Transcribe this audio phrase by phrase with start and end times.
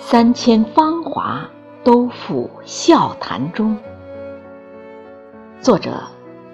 [0.00, 1.50] 三千芳华，
[1.82, 3.76] 都付笑谈中。
[5.60, 6.04] 作者：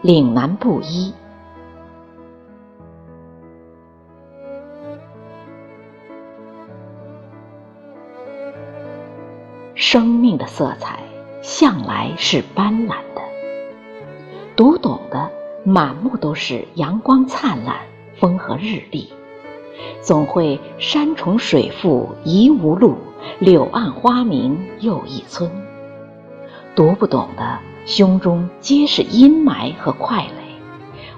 [0.00, 1.12] 岭南布衣。
[9.74, 11.00] 生命的色彩
[11.42, 13.20] 向来是斑斓的，
[14.56, 15.30] 读懂的
[15.64, 17.76] 满目都是阳光灿烂、
[18.16, 19.12] 风和日丽。
[20.00, 22.96] 总会山重水复疑无路，
[23.38, 25.50] 柳暗花明又一村。
[26.74, 30.60] 读不懂的胸中皆是阴霾和快垒，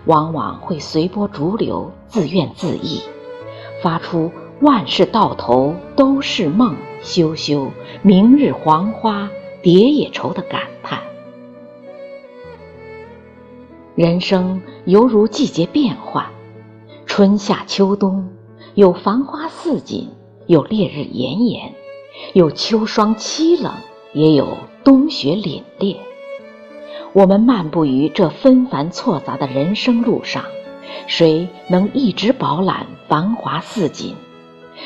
[0.04, 3.02] 往往会随波逐流，自怨自艾，
[3.82, 7.70] 发出万事到头都是梦，休休
[8.02, 9.30] 明日黄花
[9.62, 11.00] 蝶也愁的感叹。
[13.94, 16.26] 人生犹如季节变换，
[17.06, 18.28] 春夏秋冬。
[18.74, 20.10] 有繁花似锦，
[20.46, 21.72] 有烈日炎炎，
[22.32, 23.72] 有秋霜凄冷，
[24.12, 25.96] 也有冬雪凛冽。
[27.12, 30.44] 我们漫步于这纷繁错杂的人生路上，
[31.06, 34.14] 谁能一直饱览繁华似锦？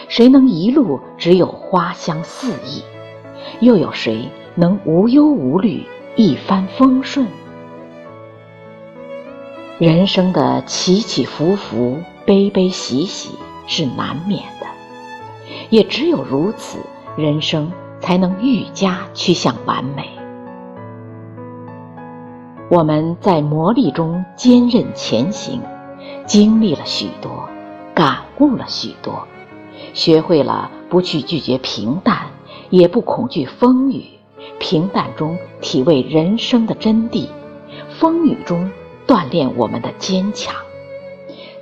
[0.08, 2.82] 谁能一路只有花香四溢？
[3.60, 5.84] 又有谁能无忧无虑
[6.16, 7.26] 一帆风顺？
[9.78, 13.30] 人生的起起伏伏，悲悲喜喜。
[13.72, 14.66] 是难免的，
[15.68, 16.78] 也只有如此，
[17.16, 20.08] 人生才能愈加趋向完美。
[22.70, 25.60] 我们在磨砺中坚韧前行，
[26.24, 27.48] 经历了许多，
[27.94, 29.26] 感悟了许多，
[29.92, 32.26] 学会了不去拒绝平淡，
[32.70, 34.04] 也不恐惧风雨。
[34.58, 37.26] 平淡中体味人生的真谛，
[37.98, 38.70] 风雨中
[39.06, 40.54] 锻炼我们的坚强。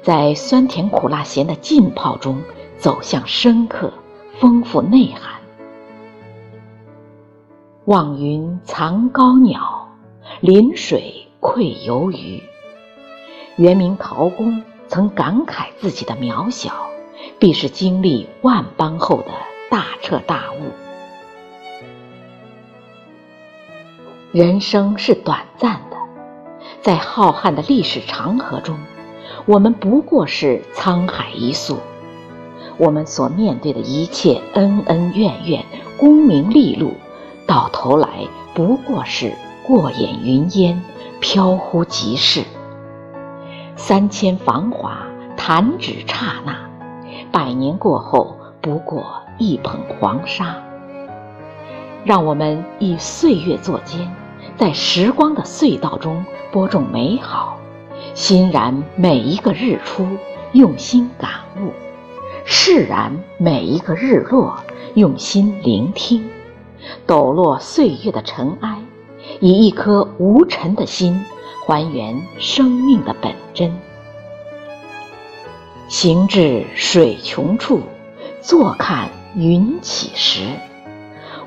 [0.02, 2.42] 在酸甜苦辣咸的浸泡中，
[2.76, 3.92] 走向深刻、
[4.38, 5.37] 丰富内涵。
[7.88, 9.88] 望云藏高鸟，
[10.42, 12.42] 临水愧游鱼。
[13.56, 16.70] 元明陶公曾感慨自己的渺小，
[17.38, 19.30] 必是经历万般后的
[19.70, 20.70] 大彻大悟。
[24.32, 25.96] 人生是短暂的，
[26.82, 28.78] 在浩瀚的历史长河中。
[29.46, 31.78] 我们不过是沧海一粟，
[32.76, 35.64] 我们所面对的一切恩恩怨怨、
[35.96, 36.92] 功名利禄，
[37.48, 39.32] 到头来不过是
[39.66, 40.82] 过眼云烟，
[41.18, 42.44] 飘忽即逝。
[43.74, 44.98] 三千繁华，
[45.34, 46.52] 弹指刹那；
[47.32, 49.02] 百年过后，不过
[49.38, 50.56] 一捧黄沙。
[52.04, 54.06] 让我们以岁月作笺，
[54.58, 56.22] 在时光的隧道中
[56.52, 57.56] 播种美好。
[58.12, 60.06] 欣然每一个日出，
[60.52, 61.70] 用心感悟；
[62.44, 64.54] 释然每一个日落，
[64.92, 66.28] 用心聆听。
[67.06, 68.78] 抖落岁月的尘埃，
[69.40, 71.24] 以一颗无尘的心，
[71.66, 73.74] 还原生命的本真。
[75.88, 77.80] 行至水穷处，
[78.40, 80.42] 坐看云起时。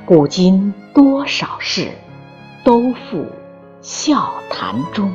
[0.05, 1.91] 古今多少事，
[2.63, 3.25] 都付
[3.81, 5.11] 笑谈中。